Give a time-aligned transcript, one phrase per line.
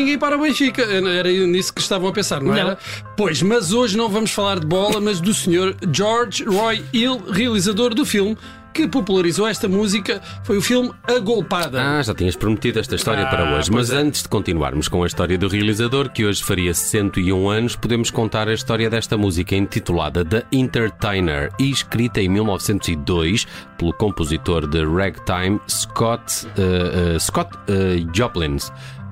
[0.00, 0.82] Ninguém para o Benfica.
[0.82, 2.56] Era nisso que estavam a pensar, não, Não.
[2.58, 2.78] era?
[3.16, 7.94] Pois, mas hoje não vamos falar de bola, mas do senhor George Roy Hill, realizador
[7.94, 8.36] do filme
[8.72, 10.22] que popularizou esta música.
[10.44, 11.82] Foi o filme A Golpada.
[11.82, 13.70] Ah, já tinhas prometido esta história Ah, para hoje.
[13.70, 13.96] Mas é.
[13.96, 18.48] antes de continuarmos com a história do realizador, que hoje faria 101 anos, podemos contar
[18.48, 23.46] a história desta música intitulada The Entertainer e escrita em 1902
[23.76, 28.56] pelo compositor de ragtime Scott, eh, eh, Scott eh, Joplin.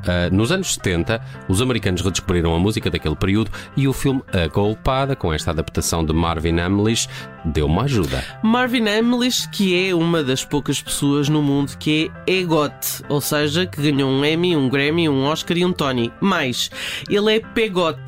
[0.08, 4.48] Uh, nos anos 70, os americanos redescobriram a música daquele período e o filme A
[4.48, 7.08] Golpada, com esta adaptação de Marvin Hamlish,
[7.44, 8.24] deu uma ajuda.
[8.42, 13.66] Marvin Hamlish, que é uma das poucas pessoas no mundo que é EGOT, ou seja,
[13.66, 16.10] que ganhou um Emmy, um Grammy, um Oscar e um Tony.
[16.22, 16.70] Mais,
[17.10, 18.00] ele é PEGOT,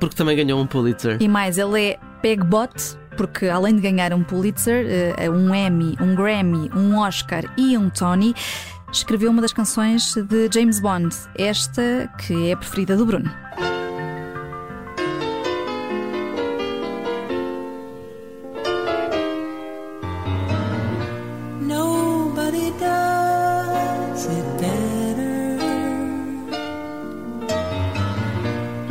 [0.00, 1.18] porque também ganhou um Pulitzer.
[1.20, 6.14] E mais, ele é Pegbot, porque além de ganhar um Pulitzer, eh, um Emmy, um
[6.14, 8.34] Grammy, um Oscar e um Tony,
[8.92, 13.30] escreveu uma das canções de James Bond, esta que é a preferida do Bruno.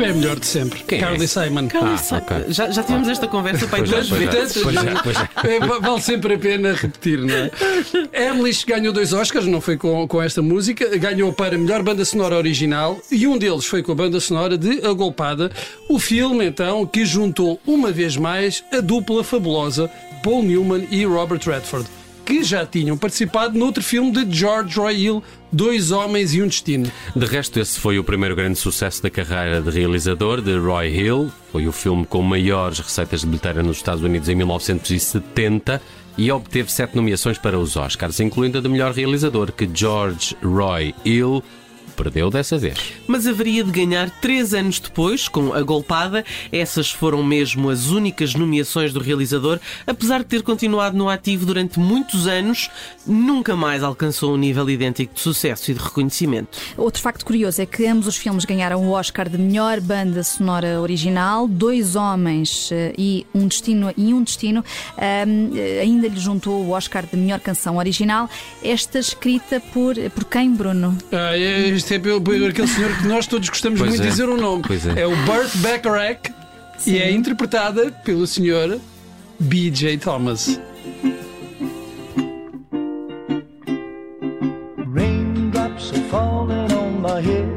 [0.08, 0.80] É a melhor de sempre.
[0.84, 1.34] Quem é Carly esse?
[1.34, 1.68] Simon.
[1.68, 2.22] Carly Ah, Simon.
[2.22, 2.46] ok.
[2.50, 4.58] já, já tivemos esta conversa é, duas é, vezes.
[4.58, 5.56] é, é.
[5.56, 7.52] É, va- vale sempre a pena repetir, não é?
[8.30, 12.36] Emily ganhou dois Oscars, não foi com, com esta música, ganhou para melhor banda sonora
[12.38, 15.52] original e um deles foi com a banda sonora de A Golpada,
[15.90, 19.90] o filme então que juntou uma vez mais a dupla fabulosa
[20.24, 21.88] Paul Newman e Robert Redford,
[22.28, 26.92] que já tinham participado noutro filme de George Roy Hill, Dois Homens e um Destino.
[27.16, 31.32] De resto, esse foi o primeiro grande sucesso da carreira de realizador de Roy Hill.
[31.54, 35.82] Foi o filme com maiores receitas de bilheteira nos Estados Unidos em 1970
[36.18, 40.94] e obteve sete nomeações para os Oscars, incluindo a de melhor realizador, que George Roy
[41.06, 41.42] Hill
[41.98, 42.78] perdeu dessa vez.
[43.08, 46.24] Mas haveria de ganhar três anos depois, com a golpada.
[46.52, 49.60] Essas foram mesmo as únicas nomeações do realizador.
[49.86, 52.70] Apesar de ter continuado no ativo durante muitos anos,
[53.06, 56.60] nunca mais alcançou um nível idêntico de sucesso e de reconhecimento.
[56.78, 60.80] Outro facto curioso é que ambos os filmes ganharam o Oscar de melhor banda sonora
[60.80, 64.64] original, Dois Homens eh, e Um Destino e um Destino
[64.98, 68.30] ahm, eh, ainda lhe juntou o Oscar de melhor canção original,
[68.64, 70.96] esta escrita por, por quem, Bruno?
[71.12, 74.08] Ah, é, isto é pelo- por aquele senhor que nós todos gostamos Pois muito de
[74.08, 74.12] é.
[74.12, 74.64] dizer o nome.
[74.68, 75.06] Pois é.
[75.08, 76.34] o Burt Bacharach
[76.86, 78.80] e é interpretada pelo senhor
[79.40, 79.98] B.J.
[79.98, 80.60] Thomas.
[84.86, 87.48] Raindrops are falling on my head.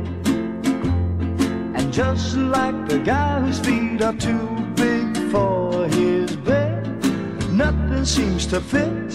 [1.76, 6.86] And just like the guy whose feet are too big for his bed,
[7.52, 9.08] nothing seems to fit.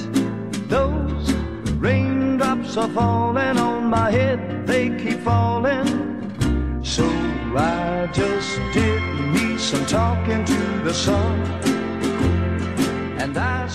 [0.69, 1.31] Those
[1.85, 5.87] raindrops are falling on my head, they keep falling.
[6.83, 7.05] So
[7.55, 9.01] I just did
[9.33, 11.74] me some talking to the sun.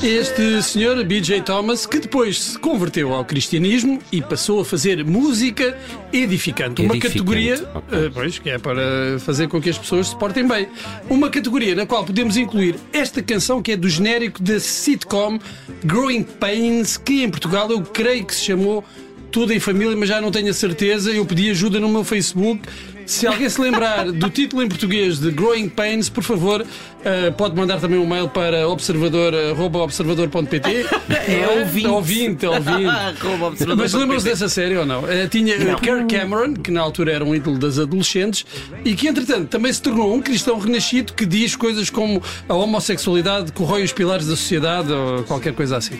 [0.03, 1.43] Este senhor B.J.
[1.43, 5.77] Thomas, que depois se converteu ao cristianismo e passou a fazer música
[6.11, 6.81] edificante.
[6.81, 7.99] Uma Edificante, categoria, ok.
[8.07, 10.69] eh, pois, que é para fazer com que as pessoas se portem bem.
[11.11, 15.39] Uma categoria na qual podemos incluir esta canção que é do genérico da sitcom
[15.85, 18.83] Growing Pains, que em Portugal eu creio que se chamou
[19.31, 21.11] Tudo em Família, mas já não tenho a certeza.
[21.11, 22.63] Eu pedi ajuda no meu Facebook.
[23.11, 26.65] Se alguém se lembrar do título em português de Growing Pains, por favor,
[27.05, 30.87] eh, pode mandar também um mail para observador, arroba observador.pt.
[31.27, 31.89] É ouvinte.
[31.89, 32.87] ouvinte, ouvinte.
[33.77, 35.11] Mas lembram-se dessa série ou não?
[35.11, 38.47] Eh, tinha eh, Kirk Cameron, que na altura era um ídolo das adolescentes,
[38.85, 43.51] e que entretanto também se tornou um cristão renascido que diz coisas como a homossexualidade
[43.51, 45.99] corrói os pilares da sociedade ou qualquer coisa assim.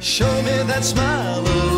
[0.00, 1.73] Show me that smile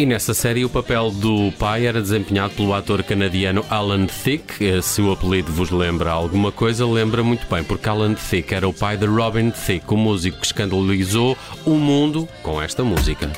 [0.00, 4.66] E nessa série o papel do pai era desempenhado pelo ator canadiano Alan Thicke.
[4.66, 8.66] Eh, Se o apelido vos lembra alguma coisa, lembra muito bem, porque Alan Thicke era
[8.66, 11.36] o pai de Robin Thicke, o músico que escandalizou
[11.66, 13.30] o mundo com esta música.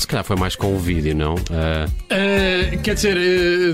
[0.00, 1.34] Se calhar foi mais com o vídeo, não?
[1.52, 3.16] Ah, Eh, quer dizer,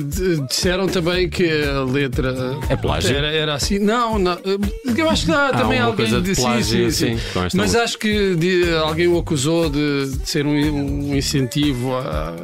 [0.02, 2.34] d- disseram também que a letra
[2.68, 3.14] É plágio?
[3.16, 3.78] Era, era assim.
[3.78, 4.32] Não, não.
[4.32, 4.58] eh,
[4.98, 7.82] Eu acho que há também alguém coisa de disse plágio, sim, sim, sim, Mas música.
[7.84, 12.34] acho que de- alguém o acusou de, de ser um, um incentivo à,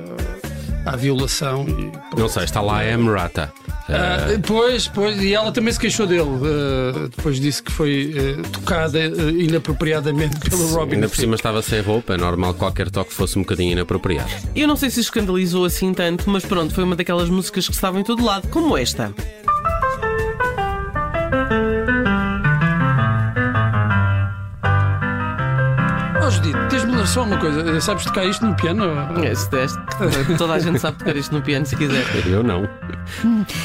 [0.84, 1.66] à violação.
[1.68, 3.52] E, não sei, está lá a Emrata.
[3.88, 6.22] Ah, pois, pois, e ela também se queixou dele.
[6.22, 10.96] ah, depois disse que foi ah, tocada inapropriadamente pelo Robin.
[10.96, 14.30] Ainda por cima estava sem roupa, é normal que qualquer toque fosse um bocadinho inapropriado.
[14.54, 17.98] Eu não sei se escandalizou assim tanto, mas pronto, foi uma daquelas músicas que estava
[17.98, 19.12] em todo lado, como esta.
[26.24, 27.80] Oh, Judito, tens-me ler só uma coisa.
[27.80, 28.84] Sabes tocar isto no piano?
[29.24, 29.78] É, Esse teste.
[30.38, 32.04] Toda a gente sabe tocar isto no piano se quiser.
[32.26, 32.68] Eu não.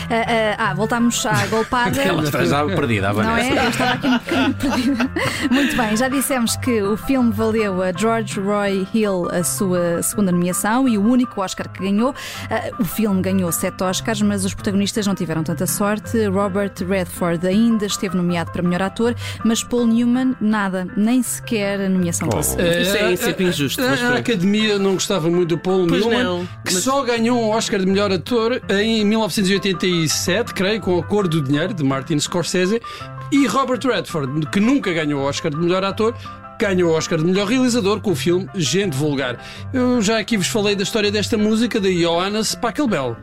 [0.10, 2.00] Ah, ah, ah, voltámos à golpada.
[2.02, 3.50] Ela está já perdida, a Não é?
[3.66, 5.12] Eu estava aqui um bocadinho perdida.
[5.52, 10.32] Muito bem, já dissemos que o filme valeu a George Roy Hill a sua segunda
[10.32, 12.14] nomeação e o único Oscar que ganhou.
[12.50, 16.26] Ah, O filme ganhou sete Oscars, mas os protagonistas não tiveram tanta sorte.
[16.28, 21.90] Robert Redford ainda esteve nomeado para melhor ator, mas Paul Newman, nada, nem sequer a
[21.90, 22.66] nomeação conseguiu.
[22.82, 24.20] Isso é sempre injusto, mas A, a pronto.
[24.20, 27.80] Academia não gostava muito do Paul Pois Newman, não, que mas- só ganhou um Oscar
[27.80, 32.82] de melhor ator em 1987, creio, com A Cor do Dinheiro, de Martin Scorsese,
[33.32, 36.16] e Robert Redford, que nunca ganhou o Oscar de melhor ator.
[36.60, 39.38] Ganhou o Oscar de melhor realizador com o filme Gente Vulgar.
[39.74, 43.16] Eu já aqui vos falei da história desta música de Johannes Pachelbel.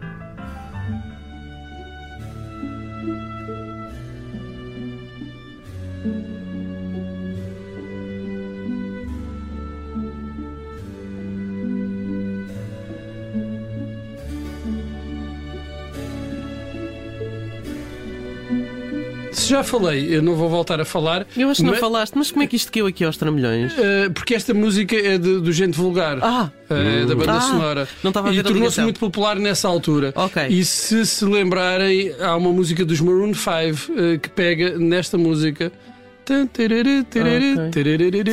[19.44, 21.26] Se já falei, eu não vou voltar a falar.
[21.36, 23.72] Eu acho que não mas- falaste, mas como é que isto caiu aqui aos tramilhões?
[23.74, 26.18] Uh, porque esta música é de- do Gente Vulgar.
[26.22, 26.50] Ah!
[26.70, 27.88] uh, da banda Ah, sonora.
[28.02, 30.12] não estava a e ver a tornou-se muito popular nessa altura.
[30.16, 30.46] Ok.
[30.48, 35.70] E se se lembrarem, há uma música dos Maroon 5 uh, que pega nesta música.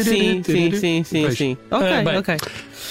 [0.04, 1.58] Sim, sim, sim, sim.
[1.70, 2.38] Ok, Ah, ok.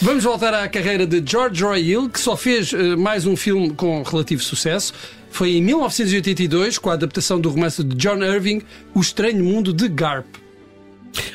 [0.03, 3.71] Vamos voltar à carreira de George Roy Hill, que só fez eh, mais um filme
[3.71, 4.93] com relativo sucesso.
[5.31, 8.63] Foi em 1982, com a adaptação do romance de John Irving,
[8.95, 10.27] O Estranho Mundo de Garp.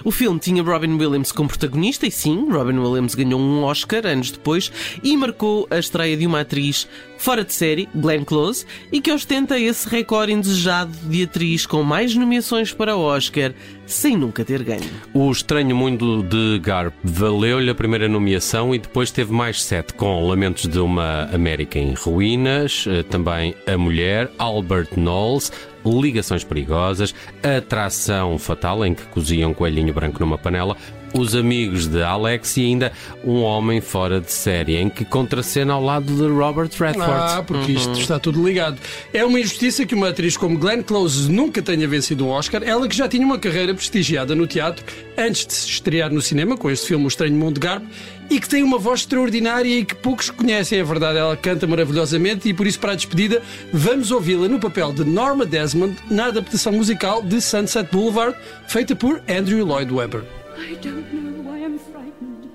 [0.03, 4.31] O filme tinha Robin Williams como protagonista e sim, Robin Williams ganhou um Oscar anos
[4.31, 4.71] depois
[5.03, 6.87] e marcou a estreia de uma atriz
[7.17, 12.15] fora de série, Glenn Close, e que ostenta esse recorde indesejado de atriz com mais
[12.15, 13.53] nomeações para o Oscar
[13.85, 14.89] sem nunca ter ganho.
[15.13, 20.27] O Estranho Mundo de Garp valeu-lhe a primeira nomeação e depois teve mais sete, com
[20.27, 25.51] Lamentos de uma América em Ruínas, eh, também A Mulher, Albert Knowles,
[25.85, 30.75] Ligações Perigosas, Atração Fatal, em que cozia um coelhinho branco numa panela,
[31.13, 32.91] Os Amigos de Alex e ainda
[33.23, 37.11] Um Homem Fora de Série, em que contracena ao lado de Robert Redford.
[37.11, 38.77] Ah, porque isto está tudo ligado.
[39.13, 42.87] É uma injustiça que uma atriz como Glenn Close nunca tenha vencido um Oscar, ela
[42.87, 44.83] que já tinha uma carreira prestigiada no teatro
[45.17, 47.83] antes de se estrear no cinema com este filme O Estranho Mundo de Garp
[48.29, 52.49] e que tem uma voz extraordinária e que poucos conhecem, é verdade, ela canta maravilhosamente
[52.49, 53.41] e por isso para a despedida
[53.71, 58.35] vamos ouvi-la no papel de Norma Desmond na adaptação musical de Sunset Boulevard
[58.67, 60.44] feita por Andrew Lloyd Webber.
[60.67, 62.49] I don't know why I'm frightened.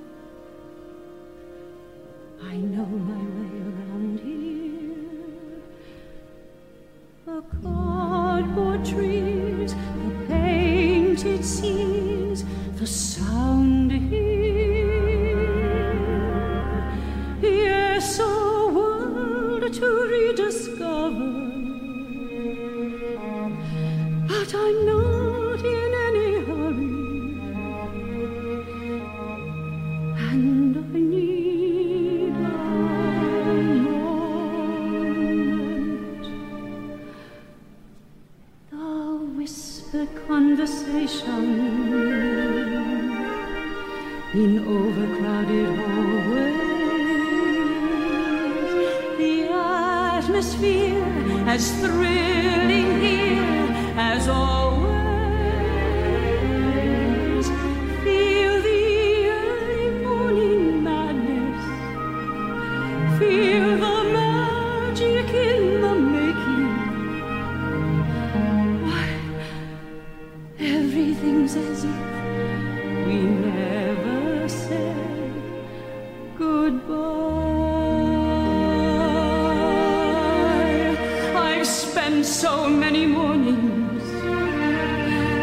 [2.43, 5.63] I know my way around here.
[7.25, 13.40] The cardboard trees, the painted scenes, the sound
[50.41, 51.05] atmosphere
[51.47, 54.80] as thrilling here as always.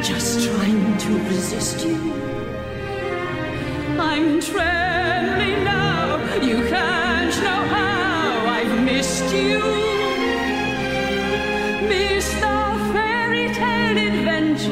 [0.07, 2.13] Just trying to resist you.
[3.99, 6.23] I'm trembling now.
[6.41, 9.59] You can't know how I've missed you.
[11.89, 14.71] Missed our fairy tale adventures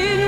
[0.00, 0.27] in